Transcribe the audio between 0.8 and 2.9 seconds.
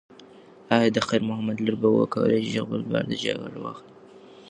د خیر محمد لور به وکولی شي خپل